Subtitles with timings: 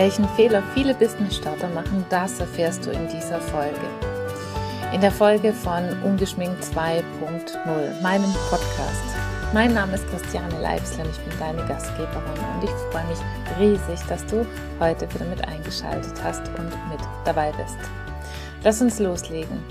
[0.00, 3.76] Welchen Fehler viele Business-Starter machen, das erfährst du in dieser Folge.
[4.94, 9.04] In der Folge von Ungeschminkt 2.0, meinem Podcast.
[9.52, 13.18] Mein Name ist Christiane Leibsler und ich bin deine Gastgeberin und ich freue mich
[13.58, 14.46] riesig, dass du
[14.80, 17.76] heute wieder mit eingeschaltet hast und mit dabei bist.
[18.64, 19.62] Lass uns loslegen.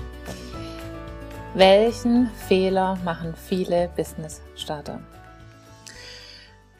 [1.54, 5.00] Welchen Fehler machen viele Business-Starter?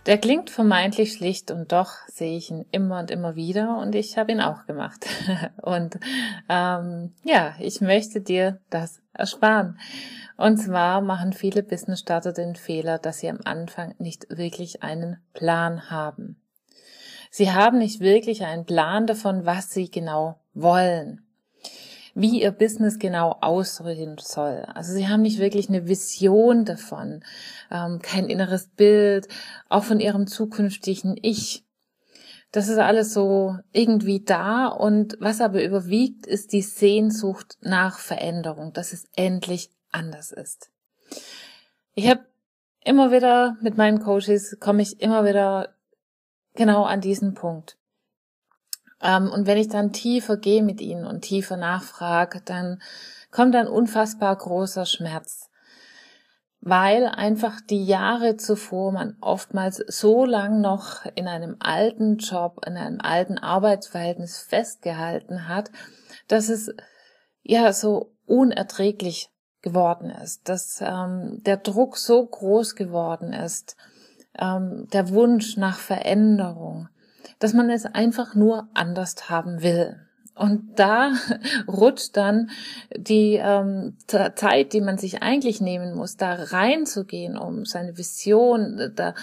[0.06, 4.16] Der klingt vermeintlich schlicht und doch sehe ich ihn immer und immer wieder und ich
[4.16, 5.06] habe ihn auch gemacht.
[5.62, 6.00] Und
[6.48, 9.78] ähm, ja, ich möchte dir das ersparen.
[10.38, 15.90] Und zwar machen viele Business-Starter den Fehler, dass sie am Anfang nicht wirklich einen Plan
[15.90, 16.40] haben.
[17.30, 21.29] Sie haben nicht wirklich einen Plan davon, was sie genau wollen
[22.14, 24.64] wie ihr Business genau aussehen soll.
[24.74, 27.22] Also sie haben nicht wirklich eine Vision davon,
[27.70, 29.28] ähm, kein inneres Bild,
[29.68, 31.64] auch von ihrem zukünftigen Ich.
[32.52, 38.72] Das ist alles so irgendwie da und was aber überwiegt, ist die Sehnsucht nach Veränderung,
[38.72, 40.70] dass es endlich anders ist.
[41.94, 42.24] Ich habe
[42.84, 45.74] immer wieder mit meinen Coaches komme ich immer wieder
[46.54, 47.76] genau an diesen Punkt.
[49.02, 52.80] Ähm, und wenn ich dann tiefer gehe mit ihnen und tiefer nachfrage, dann
[53.30, 55.48] kommt ein unfassbar großer Schmerz.
[56.62, 62.76] Weil einfach die Jahre zuvor man oftmals so lang noch in einem alten Job, in
[62.76, 65.70] einem alten Arbeitsverhältnis festgehalten hat,
[66.28, 66.70] dass es
[67.42, 69.30] ja so unerträglich
[69.62, 73.76] geworden ist, dass ähm, der Druck so groß geworden ist,
[74.38, 76.88] ähm, der Wunsch nach Veränderung,
[77.40, 79.98] dass man es einfach nur anders haben will.
[80.36, 81.12] Und da
[81.68, 82.50] rutscht dann
[82.96, 88.90] die ähm, Zeit, die man sich eigentlich nehmen muss, da reinzugehen, um seine Vision äh,
[88.94, 89.14] da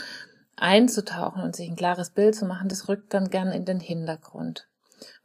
[0.57, 4.67] einzutauchen und sich ein klares Bild zu machen, das rückt dann gern in den Hintergrund.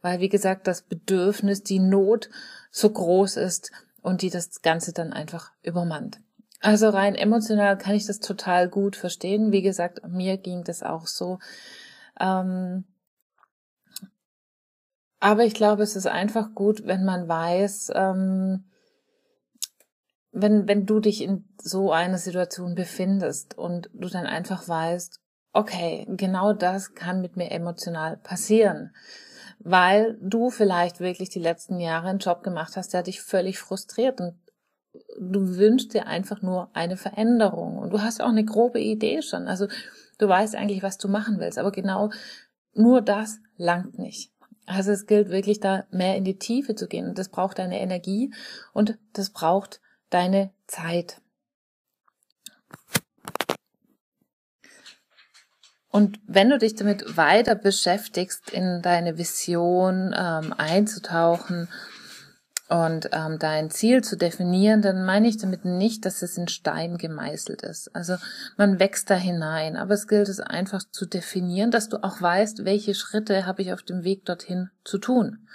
[0.01, 2.29] Weil, wie gesagt, das Bedürfnis, die Not
[2.71, 3.71] so groß ist
[4.01, 6.19] und die das Ganze dann einfach übermannt.
[6.59, 9.51] Also rein emotional kann ich das total gut verstehen.
[9.51, 11.39] Wie gesagt, mir ging das auch so.
[12.19, 12.85] Ähm,
[15.19, 18.65] aber ich glaube, es ist einfach gut, wenn man weiß, ähm,
[20.33, 25.21] wenn, wenn du dich in so einer Situation befindest und du dann einfach weißt,
[25.53, 28.93] okay, genau das kann mit mir emotional passieren,
[29.59, 34.19] weil du vielleicht wirklich die letzten Jahre einen Job gemacht hast, der dich völlig frustriert
[34.19, 34.33] und
[35.19, 39.47] du wünschst dir einfach nur eine Veränderung und du hast auch eine grobe Idee schon.
[39.47, 39.67] Also
[40.23, 42.09] du weißt eigentlich, was du machen willst, aber genau
[42.73, 44.31] nur das langt nicht.
[44.65, 47.81] Also es gilt wirklich da mehr in die Tiefe zu gehen und das braucht deine
[47.81, 48.33] Energie
[48.71, 51.19] und das braucht deine Zeit.
[55.89, 61.67] Und wenn du dich damit weiter beschäftigst, in deine Vision ähm, einzutauchen
[62.69, 66.97] und ähm, dein Ziel zu definieren, dann meine ich damit nicht, dass es in Stein
[66.97, 67.93] gemeißelt ist.
[67.93, 68.15] Also
[68.57, 72.63] man wächst da hinein, aber es gilt es einfach zu definieren, dass du auch weißt,
[72.63, 75.47] welche Schritte habe ich auf dem Weg dorthin zu tun.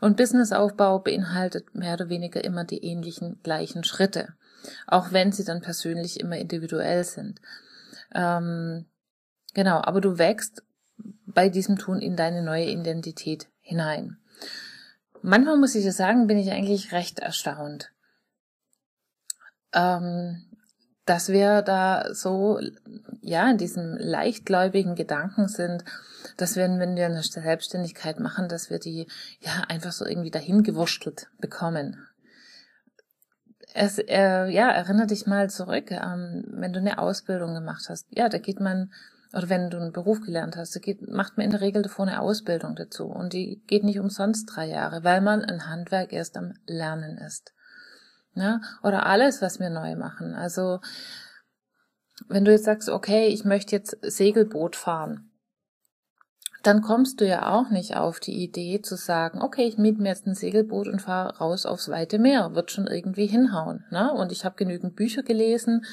[0.00, 4.34] Und Businessaufbau beinhaltet mehr oder weniger immer die ähnlichen gleichen Schritte,
[4.88, 7.40] auch wenn sie dann persönlich immer individuell sind.
[8.12, 8.86] Ähm,
[9.54, 10.64] genau, aber du wächst
[11.26, 14.18] bei diesem Tun in deine neue Identität hinein.
[15.28, 17.90] Manchmal muss ich sagen, bin ich eigentlich recht erstaunt,
[19.72, 20.44] ähm,
[21.04, 22.60] dass wir da so,
[23.22, 25.84] ja, in diesem leichtgläubigen Gedanken sind,
[26.36, 29.08] dass wir, wenn wir eine Selbstständigkeit machen, dass wir die,
[29.40, 32.06] ja, einfach so irgendwie dahin gewurschtelt bekommen.
[33.74, 38.06] Es, äh, ja, erinnere dich mal zurück, ähm, wenn du eine Ausbildung gemacht hast.
[38.10, 38.92] Ja, da geht man
[39.36, 42.20] oder wenn du einen Beruf gelernt hast, geht, macht man in der Regel davor eine
[42.20, 43.04] Ausbildung dazu.
[43.04, 47.52] Und die geht nicht umsonst drei Jahre, weil man ein Handwerk erst am Lernen ist.
[48.34, 48.62] Ja?
[48.82, 50.34] Oder alles, was wir neu machen.
[50.34, 50.80] Also,
[52.28, 55.30] wenn du jetzt sagst, okay, ich möchte jetzt Segelboot fahren,
[56.66, 60.08] dann kommst du ja auch nicht auf die Idee zu sagen, okay, ich miete mir
[60.08, 63.84] jetzt ein Segelboot und fahre raus aufs weite Meer, wird schon irgendwie hinhauen.
[63.90, 64.12] Ne?
[64.12, 65.84] Und ich habe genügend Bücher gelesen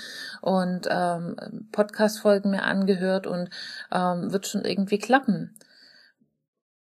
[0.41, 1.35] und ähm,
[1.71, 3.49] Podcast-Folgen mir angehört und
[3.91, 5.55] ähm, wird schon irgendwie klappen.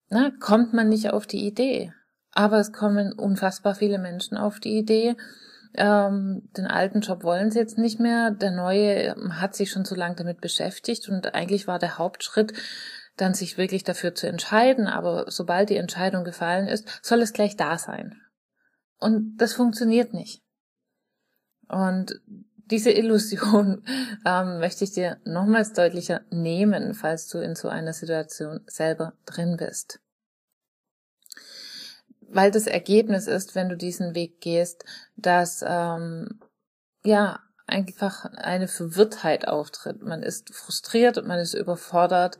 [0.10, 1.94] Na, kommt man nicht auf die Idee.
[2.34, 5.16] Aber es kommen unfassbar viele Menschen auf die Idee,
[5.74, 8.32] ähm, den alten Job wollen sie jetzt nicht mehr.
[8.32, 12.54] Der neue hat sich schon so lange damit beschäftigt und eigentlich war der Hauptschritt,
[13.18, 17.56] dann sich wirklich dafür zu entscheiden, aber sobald die Entscheidung gefallen ist, soll es gleich
[17.58, 18.22] da sein.
[19.00, 20.44] Und das funktioniert nicht.
[21.68, 22.22] Und
[22.56, 23.84] diese Illusion
[24.26, 29.58] ähm, möchte ich dir nochmals deutlicher nehmen, falls du in so einer Situation selber drin
[29.58, 30.00] bist.
[32.30, 34.84] weil das Ergebnis ist, wenn du diesen Weg gehst,
[35.16, 36.42] dass ähm,
[37.04, 40.02] ja einfach eine Verwirrtheit auftritt.
[40.02, 42.38] Man ist frustriert und man ist überfordert,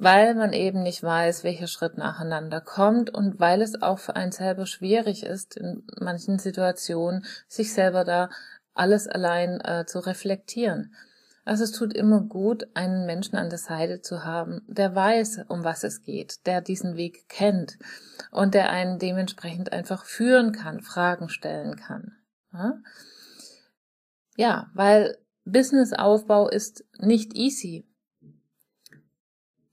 [0.00, 4.30] weil man eben nicht weiß, welcher Schritt nacheinander kommt und weil es auch für einen
[4.30, 8.30] selber schwierig ist, in manchen Situationen sich selber da
[8.74, 10.94] alles allein äh, zu reflektieren.
[11.44, 15.64] Also es tut immer gut, einen Menschen an der Seite zu haben, der weiß, um
[15.64, 17.78] was es geht, der diesen Weg kennt
[18.30, 22.12] und der einen dementsprechend einfach führen kann, Fragen stellen kann.
[22.52, 22.78] Ja,
[24.36, 27.87] ja weil Businessaufbau ist nicht easy.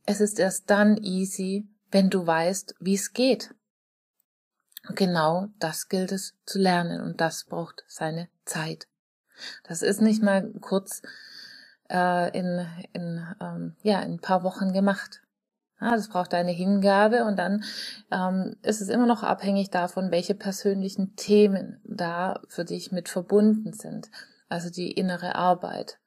[0.05, 3.53] Es ist erst dann easy, wenn du weißt, wie es geht.
[4.93, 8.87] Genau das gilt es zu lernen und das braucht seine Zeit.
[9.63, 11.01] Das ist nicht mal kurz
[11.89, 15.21] äh, in, in, ähm, ja, in ein paar Wochen gemacht.
[15.81, 17.63] Ja, das braucht eine Hingabe und dann
[18.11, 23.73] ähm, ist es immer noch abhängig davon, welche persönlichen Themen da für dich mit verbunden
[23.73, 24.09] sind.
[24.47, 25.97] Also die innere Arbeit.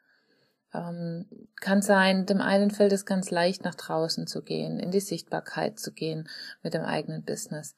[0.74, 1.26] Ähm,
[1.60, 5.78] kann sein, dem einen fällt es ganz leicht, nach draußen zu gehen, in die Sichtbarkeit
[5.78, 6.28] zu gehen
[6.62, 7.74] mit dem eigenen Business.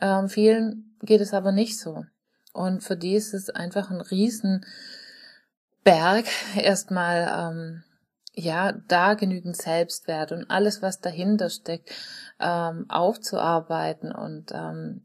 [0.00, 2.04] Ähm, vielen geht es aber nicht so.
[2.52, 4.64] Und für die ist es einfach ein riesen
[5.84, 6.26] Berg
[6.56, 7.84] erstmal ähm,
[8.34, 11.90] ja da genügend Selbstwert und alles, was dahinter steckt,
[12.38, 15.04] ähm, aufzuarbeiten und ähm,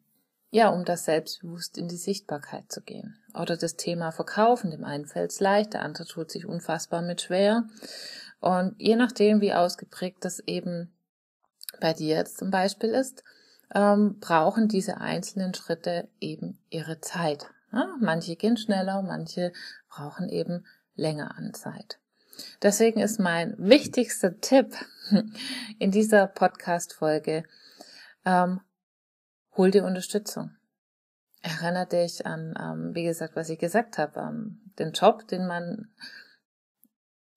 [0.56, 3.20] ja, um das selbstbewusst in die Sichtbarkeit zu gehen.
[3.34, 7.22] Oder das Thema Verkaufen, dem einen fällt es leicht, der andere tut sich unfassbar mit
[7.22, 7.66] schwer.
[8.40, 10.94] Und je nachdem, wie ausgeprägt das eben
[11.82, 13.22] bei dir jetzt zum Beispiel ist,
[13.74, 17.48] ähm, brauchen diese einzelnen Schritte eben ihre Zeit.
[17.74, 19.52] Ja, manche gehen schneller, manche
[19.90, 20.66] brauchen eben
[20.96, 22.00] länger an Zeit.
[22.62, 24.74] Deswegen ist mein wichtigster Tipp
[25.80, 27.44] in dieser Podcast-Folge,
[28.24, 28.62] ähm,
[29.56, 30.52] hol dir Unterstützung.
[31.42, 35.90] Erinnere dich an, ähm, wie gesagt, was ich gesagt habe, ähm, den Job, den man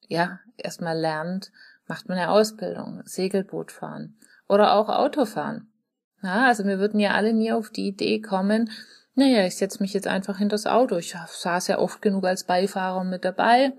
[0.08, 1.52] ja erstmal lernt,
[1.86, 4.18] macht man eine Ausbildung, Segelboot fahren
[4.48, 5.70] oder auch Autofahren.
[6.22, 8.70] Ja, also wir würden ja alle nie auf die Idee kommen,
[9.18, 10.96] naja, ich setze mich jetzt einfach hinter das Auto.
[10.96, 13.72] Ich saß ja oft genug als Beifahrer mit dabei,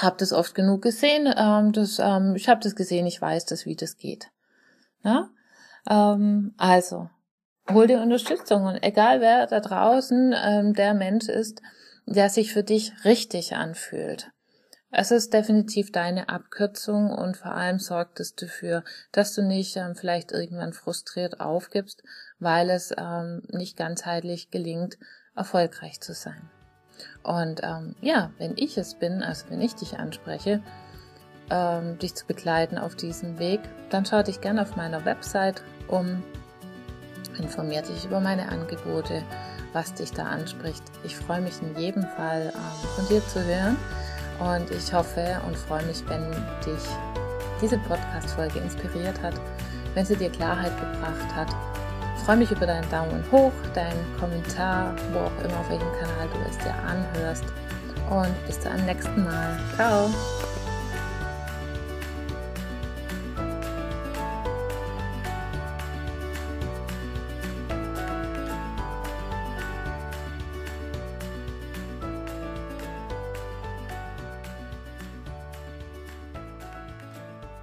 [0.00, 1.32] habe das oft genug gesehen.
[1.36, 4.32] Ähm, das, ähm, ich habe das gesehen, ich weiß das, wie das geht.
[5.04, 5.30] Ja?
[5.88, 7.08] Ähm, also,
[7.70, 11.62] hol dir Unterstützung und egal wer da draußen ähm, der Mensch ist,
[12.06, 14.30] der sich für dich richtig anfühlt.
[14.94, 19.94] Es ist definitiv deine Abkürzung und vor allem sorgt es dafür, dass du nicht ähm,
[19.94, 22.02] vielleicht irgendwann frustriert aufgibst,
[22.38, 24.98] weil es ähm, nicht ganzheitlich gelingt,
[25.34, 26.50] erfolgreich zu sein.
[27.22, 30.62] Und ähm, ja, wenn ich es bin, also wenn ich dich anspreche,
[31.50, 36.22] ähm, dich zu begleiten auf diesem Weg, dann schau dich gerne auf meiner Website um,
[37.42, 39.22] informier dich über meine Angebote,
[39.72, 40.82] was dich da anspricht.
[41.04, 43.76] Ich freue mich in jedem Fall ähm, von dir zu hören.
[44.38, 46.30] Und ich hoffe und freue mich, wenn
[46.64, 46.82] dich
[47.60, 49.34] diese Podcast-Folge inspiriert hat,
[49.94, 51.48] wenn sie dir Klarheit gebracht hat.
[52.16, 56.28] Ich freue mich über deinen Daumen hoch, deinen Kommentar, wo auch immer, auf welchem Kanal
[56.32, 57.44] du es dir anhörst.
[58.10, 59.58] Und bis zum nächsten Mal.
[59.76, 60.10] Ciao!